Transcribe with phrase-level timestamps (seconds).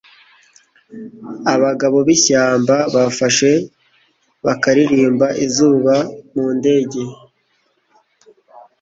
[1.53, 3.51] abagabo b'ishyamba bafashe
[4.45, 5.95] bakaririmba izuba
[6.33, 7.01] mu ndege